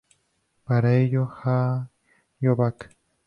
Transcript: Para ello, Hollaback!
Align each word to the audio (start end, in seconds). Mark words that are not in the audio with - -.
Para 0.65 0.95
ello, 0.95 1.27
Hollaback! 1.43 2.89